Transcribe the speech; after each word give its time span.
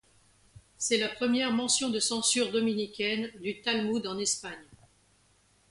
C'est 0.79 0.97
la 0.97 1.09
première 1.09 1.51
mention 1.51 1.91
de 1.91 1.99
censure 1.99 2.51
dominicaine 2.51 3.29
du 3.39 3.61
Talmud 3.61 4.07
en 4.07 4.17
Espagne. 4.17 4.65